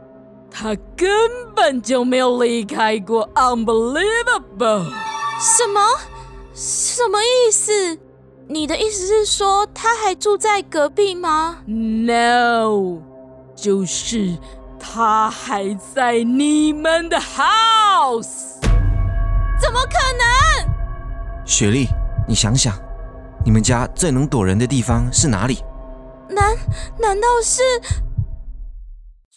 [0.52, 1.08] 他根
[1.56, 4.92] 本就没有离开过？Unbelievable！
[5.40, 5.80] 什么？
[6.54, 7.98] 什么意思？
[8.48, 13.00] 你的意思是说他还住在隔壁吗？No，
[13.56, 14.36] 就是
[14.78, 18.60] 他还在你们的 house。
[19.58, 21.46] 怎么可能？
[21.46, 21.86] 雪莉，
[22.28, 22.74] 你想想，
[23.44, 25.64] 你们家最能躲人的地方是哪里？
[26.28, 26.54] 难
[26.98, 27.62] 难道是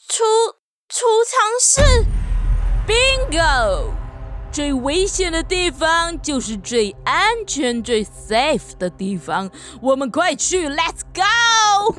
[0.09, 0.23] 储
[0.87, 2.05] 储藏室
[2.87, 3.89] ？Bingo！
[4.51, 9.49] 最危险的地方就是最安全、最 safe 的地方。
[9.81, 11.95] 我们快去，Let's go！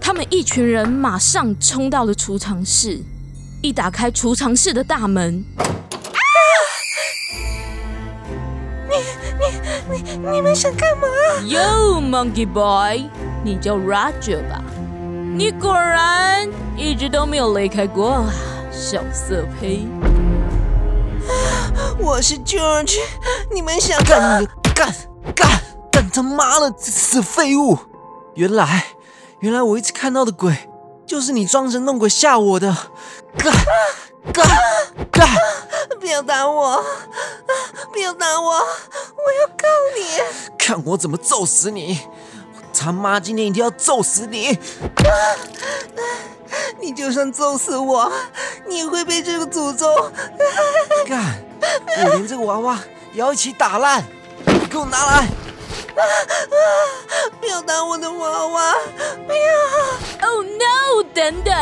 [0.00, 3.00] 他们一群人马上冲到了储藏室，
[3.62, 5.44] 一打开储藏室的大门，
[10.32, 11.06] 你们想干嘛
[11.44, 13.08] ？Yo, Monkey Boy，
[13.44, 14.60] 你叫 Roger 吧？
[15.36, 18.32] 你果然一直都没有离开过啊，
[18.70, 19.84] 小色胚。
[21.98, 23.00] 我是 George，
[23.52, 24.94] 你们想干你干
[25.34, 27.76] 干干他妈的死废物！
[28.34, 28.84] 原来，
[29.40, 30.56] 原来我一直看到的鬼，
[31.04, 32.72] 就是你装神弄鬼吓我的。
[33.36, 33.52] 干
[34.32, 34.46] 干
[35.10, 35.28] 干！
[35.98, 36.80] 不要打我！
[37.92, 38.50] 不要打我！
[38.52, 39.66] 我要告
[39.96, 40.56] 你！
[40.56, 41.98] 看我怎么揍死你！
[42.74, 44.58] 我他妈今天一定要揍死你！
[46.80, 48.10] 你就算揍死我，
[48.66, 49.86] 你也会被这个诅咒。
[51.06, 51.40] 干！
[52.02, 52.80] 我连这个娃娃
[53.12, 54.04] 也要一起打烂！
[54.46, 55.28] 你给我拿来！
[57.40, 58.74] 不要打我的娃娃！
[59.24, 61.04] 不要！Oh no！
[61.14, 61.54] 等等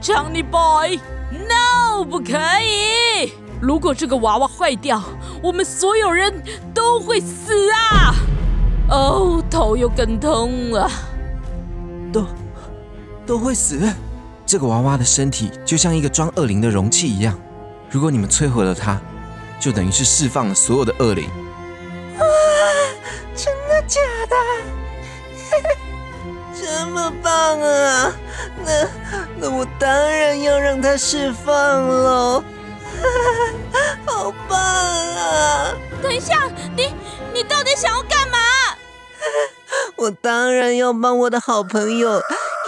[0.00, 3.32] ，Johnny Boy，No，不可以！
[3.60, 5.02] 如果这个娃娃坏掉，
[5.42, 6.40] 我们所有人
[6.72, 8.14] 都会死啊！
[8.92, 10.90] 哦，头又更痛了。
[12.12, 12.26] 都
[13.26, 13.80] 都会死。
[14.44, 17.34] 这个娃娃的身体就像一个装恶灵的容器一样，
[17.88, 19.00] 如果你们摧毁了它，
[19.58, 21.30] 就等于是释放了所有的恶灵。
[23.34, 24.36] 真的假的？
[26.54, 28.12] 这么棒啊！
[28.62, 28.86] 那
[29.38, 31.54] 那我当然要让它释放
[31.88, 32.44] 喽！
[34.04, 35.74] 好棒啊！
[36.02, 36.94] 等一下，你
[37.32, 38.38] 你到底想要干嘛？
[39.96, 42.20] 我当然要帮我的好朋友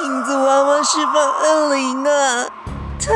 [0.03, 2.47] 影子娃娃释放恶灵啊！
[3.01, 3.12] 他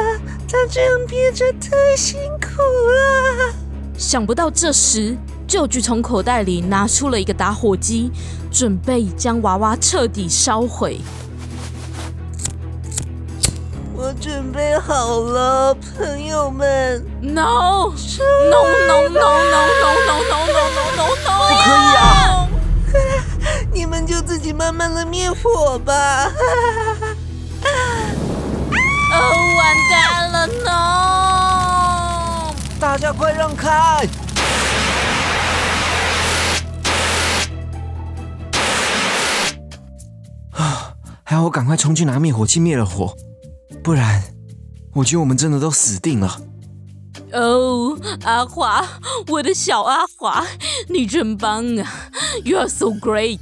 [0.51, 3.55] 他这样憋着太辛苦了。
[3.96, 8.11] 想不到这时，舅舅从口袋里拿出了一个打火机，
[8.53, 11.01] 准备将娃娃彻底烧毁。
[13.96, 17.05] 我准备好了，朋友们。
[17.20, 21.03] No no no no no no no no no no no！
[21.09, 22.47] 不可以啊！
[23.88, 26.27] 你们就自己慢慢的灭火吧。
[29.14, 29.16] 哦，
[29.57, 32.55] 完蛋了，No！
[32.79, 34.07] 大家快让开！
[40.51, 40.92] 啊，
[41.24, 43.16] 还好我赶快冲去拿灭火器灭了火，
[43.83, 44.22] 不然
[44.96, 46.42] 我觉得我们真的都死定了。
[47.33, 48.87] 哦，阿华，
[49.29, 50.44] 我的小阿华，
[50.90, 51.90] 你真棒啊
[52.44, 53.38] ！You are so great！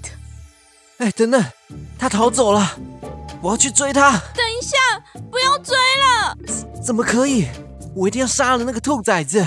[0.99, 1.45] 哎，等等，
[1.99, 2.73] 他逃走了，
[3.43, 4.13] 我要去追他。
[4.35, 4.77] 等一下，
[5.31, 6.37] 不要追了！
[6.83, 7.47] 怎么可以？
[7.95, 9.45] 我一定要杀了那个兔崽子！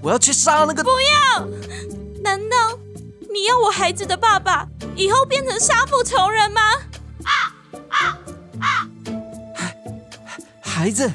[0.00, 0.82] 我要去杀了那个……
[0.82, 1.46] 不要！
[2.22, 2.78] 难道
[3.32, 4.66] 你要我孩子的爸爸
[4.96, 6.60] 以后变成杀父仇人吗？
[7.24, 7.30] 啊
[7.90, 8.18] 啊
[8.60, 8.88] 啊
[10.62, 11.12] 孩子，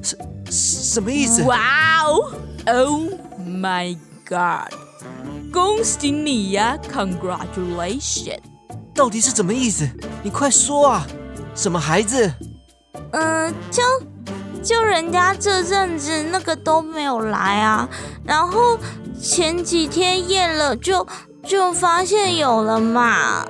[0.00, 0.16] 什
[0.48, 1.42] 什么意思？
[1.42, 2.32] 哇哦
[2.66, 4.72] ！Oh my God！
[5.52, 8.51] 恭喜你呀，Congratulations！
[8.94, 9.88] 到底是什么意思？
[10.22, 11.06] 你快说啊！
[11.54, 12.32] 什么孩子？
[13.12, 13.82] 嗯，就
[14.62, 17.88] 就人家这阵子那个都没有来啊，
[18.24, 18.78] 然后
[19.20, 21.06] 前几天验了就
[21.44, 23.46] 就发现有了嘛。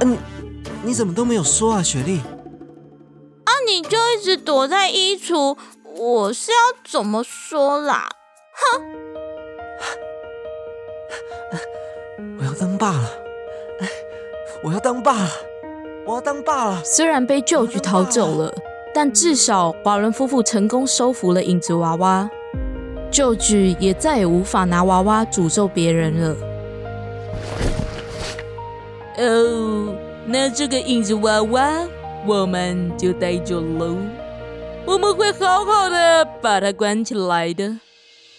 [0.00, 0.18] 嗯，
[0.82, 2.18] 你怎么都没有说啊，雪莉？
[3.44, 8.08] 啊，你就一直躲在衣橱，我是要怎么说啦？
[11.52, 11.60] 我要
[12.58, 13.10] 当爸了！
[13.80, 13.88] 哎，
[14.62, 15.30] 我要当爸了！
[16.06, 16.82] 我要当爸了！
[16.84, 18.54] 虽然被旧局逃走了，
[18.94, 22.30] 但至少华伦夫妇成功收服了影子娃娃，
[23.10, 26.36] 旧局也再也无法拿娃娃诅咒别人了。
[29.18, 29.94] 哦，
[30.26, 31.70] 那这个影子娃娃
[32.26, 33.96] 我们就带走喽，
[34.84, 37.78] 我们会好好的把它关起来的。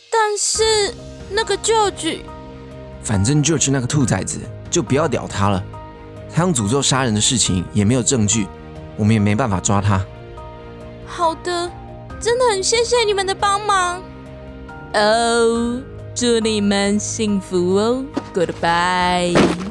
[0.10, 0.94] 但是
[1.30, 2.24] 那个旧局，
[3.08, 4.38] 反正就是那个兔崽子，
[4.70, 5.64] 就不要屌他了。
[6.30, 8.46] 他用诅咒杀人的事情也没有证据，
[8.98, 10.06] 我们也没办法抓他。
[11.06, 11.72] 好的，
[12.20, 14.04] 真的很谢谢你们的帮忙。
[14.94, 15.82] 哦，
[16.14, 19.67] 祝你们幸福哦，Goodbye。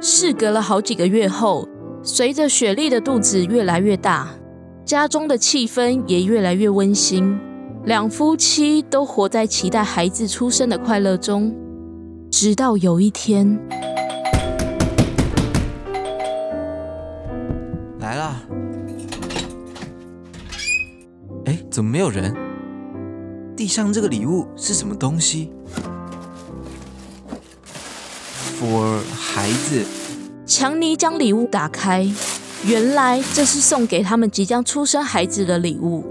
[0.00, 1.66] 事隔了好几个月后，
[2.02, 4.28] 随着雪莉的肚子越来越大，
[4.84, 7.36] 家中的气氛也越来越温馨。
[7.84, 11.54] 两夫妻都活在期待孩子出生的快乐中，
[12.30, 13.58] 直到有一天，
[17.98, 18.42] 来啦！
[21.46, 22.34] 哎，怎么没有人？
[23.56, 25.50] 地上这个礼物是什么东西
[28.60, 29.84] ？For 孩子。
[30.46, 32.08] 强尼将礼物打开，
[32.64, 36.04] 原来这是送给他们即将出生孩子的礼物。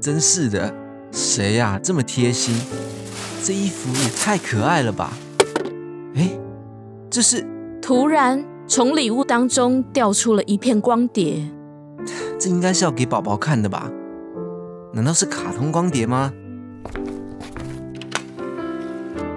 [0.00, 0.72] 真是的，
[1.10, 2.54] 谁呀、这么贴心？
[3.42, 5.12] 这衣服也太可爱了吧！
[6.14, 6.30] 哎，
[7.10, 7.44] 这是
[7.82, 11.44] 突然，从礼物当中掉出了一片光碟。
[12.38, 13.90] 这应该是要给宝宝看的吧？
[14.92, 16.32] 难道是卡通光碟吗？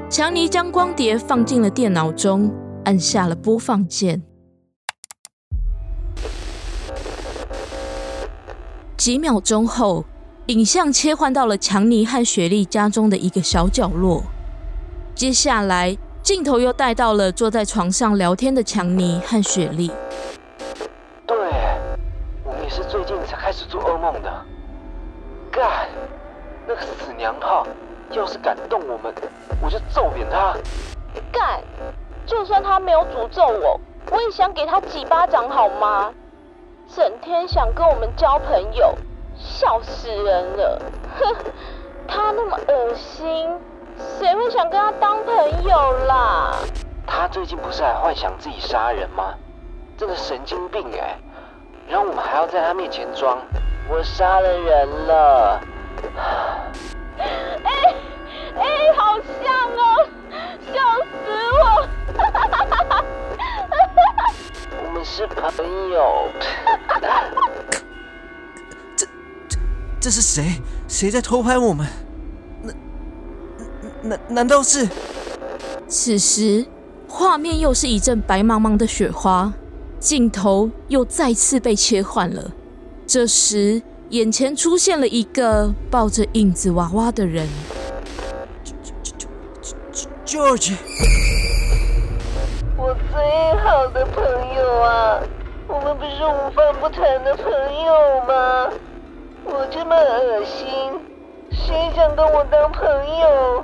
[0.09, 2.51] 强尼将光碟放进了电脑中，
[2.83, 4.19] 按下了播放键。
[8.97, 10.03] 几秒钟后，
[10.47, 14.23] 影像切换到了强尼和雪莉家中的一个小角落。
[15.13, 19.91] 接下来，镜头又带到了坐在床上聊天的强尼和雪莉。
[21.27, 21.37] 对，
[22.43, 24.45] 我们也是最近才开始做噩梦的。
[25.51, 25.87] 干，
[26.67, 27.67] 那个死娘炮，
[28.11, 29.13] 要是敢动我们，
[29.61, 30.53] 我就揍扁他。
[31.31, 31.61] 干！
[32.25, 33.79] 就算他没有诅咒我，
[34.11, 36.13] 我也想给他几巴掌好吗？
[36.87, 38.95] 整天想跟我们交朋友，
[39.35, 40.81] 笑死人了！
[41.19, 41.35] 哼，
[42.07, 43.49] 他那么恶心，
[44.19, 46.55] 谁会想跟他当朋友啦？
[47.07, 49.33] 他最近不是还幻想自己杀人吗？
[49.97, 51.17] 真的神经病哎！
[51.87, 53.39] 然后我们还要在他面前装
[53.89, 55.59] 我杀了人了。
[57.19, 57.69] 哎
[58.55, 58.63] 哎，
[58.97, 59.81] 好像哦，
[60.65, 60.73] 笑
[61.11, 61.17] 死
[61.59, 61.63] 我！
[64.83, 66.29] 我们是朋友。
[69.99, 70.61] 这是谁？
[70.87, 71.85] 谁在偷拍我们？
[72.63, 72.75] 难
[74.01, 74.87] 难难道是？
[75.87, 76.65] 此时，
[77.07, 79.51] 画面又是一阵白茫茫的雪花，
[79.99, 82.51] 镜头又再次被切换了。
[83.05, 87.47] 这时，眼前出现了一个抱着影子娃娃的人。
[90.25, 90.73] George，
[92.75, 94.23] 我最好的朋
[94.55, 95.19] 友啊，
[95.67, 98.69] 我们不是无话不谈的朋友吗？
[99.45, 100.67] 我这么恶心，
[101.51, 102.83] 谁想跟我当朋
[103.19, 103.63] 友？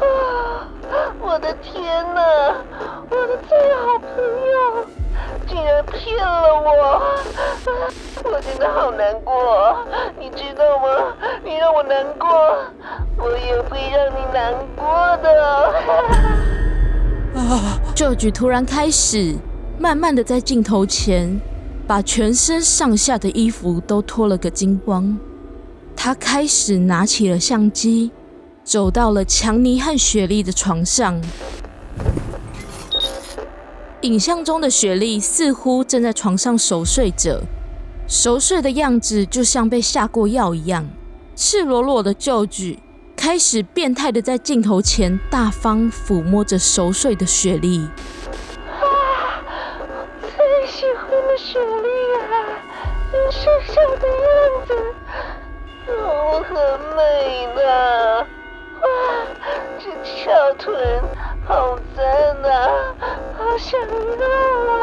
[0.00, 0.68] 啊！
[1.18, 2.54] 我的天哪！
[3.08, 4.08] 我的最好朋
[4.52, 4.86] 友
[5.48, 6.92] 竟然骗了我！
[6.92, 7.02] 啊
[8.24, 9.76] 我真的好难过，
[10.18, 11.14] 你知道吗？
[11.44, 12.28] 你让我难过，
[13.18, 15.74] 我也会让你难过的。
[17.94, 19.36] George 突然开始
[19.78, 21.40] 慢慢的在镜头前
[21.86, 25.18] 把全身上下的衣服都脱了个精光。
[25.94, 28.10] 他开始拿起了相机，
[28.64, 31.20] 走到了强尼和雪莉的床上。
[34.02, 37.40] 影像中的雪莉似乎正在床上熟睡着，
[38.08, 40.88] 熟睡的样子就像被下过药一样。
[41.34, 42.78] 赤裸裸的 George
[43.16, 47.88] 开始变态的在镜头前大方抚摸着熟睡的雪莉。
[48.80, 49.42] 啊
[50.20, 51.88] 最喜欢的雪莉
[52.20, 52.22] 啊，
[53.12, 54.26] 你瘦小的样
[54.66, 54.70] 子，
[55.88, 56.54] 哦，很
[56.96, 58.26] 美的。
[58.80, 58.86] 哇，
[59.78, 60.64] 这翘臀
[61.46, 62.04] 好赞
[62.44, 62.94] 啊，
[63.36, 63.86] 好想要
[64.72, 64.74] 啊！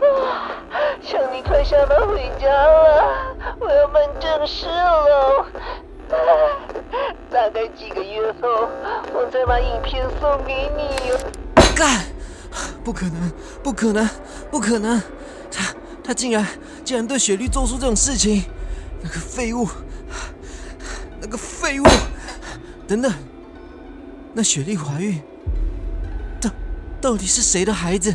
[0.00, 0.57] 啊，
[1.02, 5.46] 想你快下班回家了，我要办正事了。
[7.30, 8.68] 大概几个月后，
[9.12, 11.12] 我再把影片送给你。
[11.74, 12.04] 干！
[12.84, 13.32] 不可能，
[13.62, 14.08] 不可能，
[14.50, 15.00] 不可能！
[15.50, 16.46] 他他竟然
[16.84, 18.44] 竟然对雪莉做出这种事情！
[19.02, 19.68] 那个废物，
[21.20, 21.84] 那个废物！
[22.86, 23.12] 等等，
[24.32, 25.22] 那雪莉怀孕，
[26.40, 26.50] 到
[27.00, 28.14] 到底是谁的孩子？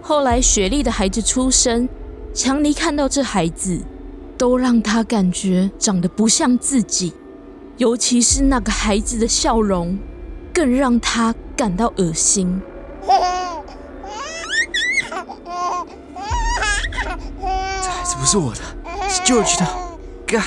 [0.00, 1.88] 后来雪莉的孩子出生，
[2.34, 3.80] 强尼看到这孩子，
[4.36, 7.14] 都让他感觉长得不像自己，
[7.76, 9.98] 尤其是那个孩子的笑容，
[10.52, 12.60] 更让他感到恶心。
[17.82, 18.60] 这孩子不是我的，
[19.08, 19.66] 是 George 的。
[20.26, 20.42] 干！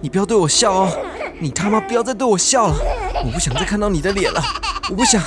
[0.00, 0.90] 你不要对我笑哦！
[1.38, 2.76] 你他妈不要再对我笑了！
[3.24, 4.42] 我不想再看到你的脸了！
[4.88, 5.22] 我不想，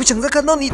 [0.00, 0.72] 不想再看到你。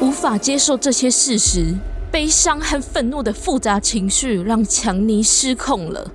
[0.00, 1.74] 无法接受这些事实，
[2.10, 6.12] 悲伤和愤怒的复杂情绪让强尼失控了。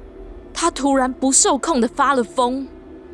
[0.51, 2.67] 他突然不受控的发了疯，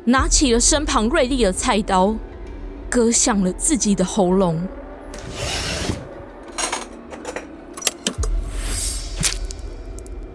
[0.06, 2.16] 拿起了身旁锐利的菜刀，
[2.88, 4.66] 割向了自己的喉咙。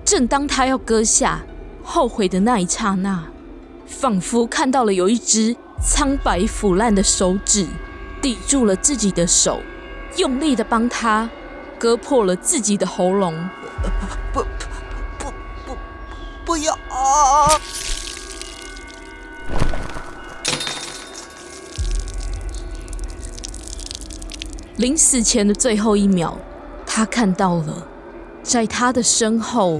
[0.05, 1.41] 正当他要割下，
[1.83, 3.25] 后悔的那一刹那，
[3.87, 7.67] 仿佛看到了有一只苍白腐烂的手指
[8.21, 9.61] 抵住了自己的手。
[10.17, 11.29] 用力的帮他
[11.77, 13.49] 割破了自己的喉咙。
[14.33, 14.41] 不
[15.17, 15.31] 不
[15.65, 15.77] 不
[16.45, 17.61] 不要啊！
[24.77, 26.37] 临死前的最后一秒，
[26.85, 27.87] 他看到了，
[28.41, 29.79] 在他的身后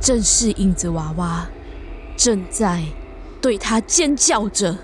[0.00, 1.46] 正是影子娃娃，
[2.16, 2.82] 正在
[3.42, 4.76] 对他尖叫着。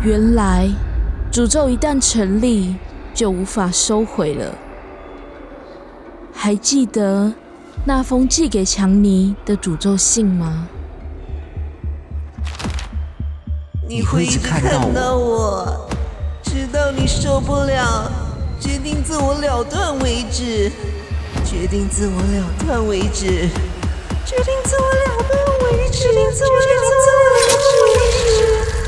[0.00, 0.68] 原来，
[1.32, 2.76] 诅咒一旦成立，
[3.12, 4.54] 就无法收回了。
[6.32, 7.32] 还记得
[7.84, 10.68] 那封寄给强尼的诅咒信吗？
[13.88, 14.62] 你会一直看
[14.94, 15.90] 到我，
[16.44, 18.08] 直到你受不了，
[18.60, 20.70] 决定自我了断为止。
[21.44, 23.48] 决定自我了断为止。
[24.24, 25.98] 决定自我了断为止。
[25.98, 27.08] 决定自我了断
[27.84, 28.87] 为止。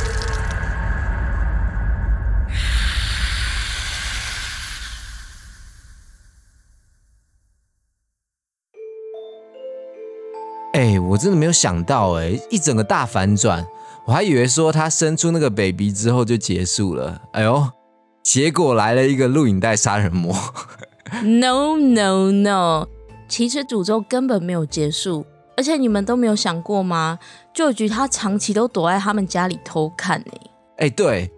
[11.11, 13.66] 我真的没有想到、哎，一整个大反转，
[14.06, 17.68] 我还以为说他生出那个 baby 之后就结束了，哎呦，
[18.22, 20.32] 结果来了一个录影带杀人魔。
[21.24, 22.86] No no no！
[23.28, 27.18] 其实诅咒根本没有结束，而且你们都没有想过吗？
[27.52, 30.32] 旧局他长期都躲在他们家里偷看呢、
[30.76, 31.28] 哎、对，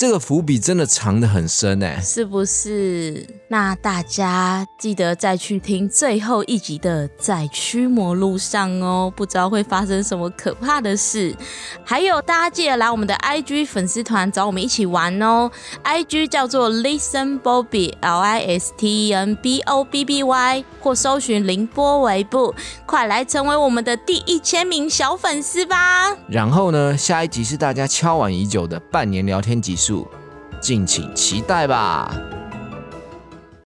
[0.00, 2.00] 这个伏笔真的藏得很深哎。
[2.00, 3.26] 是不是？
[3.48, 11.36] 那大家记得再去听最后一集的《在驱魔路上》哦，不知道会发生什么可怕的事。
[11.84, 15.50] 还有，大家记得来我们的 IG 粉丝团找我们一起玩哦。
[15.84, 22.54] IG 叫做 Listen Bobby L I S T E N B O B B Y，或搜寻凌波微步，
[22.86, 26.16] 快来成为我们的第一千名小粉丝吧！
[26.26, 29.89] 然后呢，下一集是大家敲碗已久的半年聊天集数。
[30.60, 32.39] 敬请期待吧。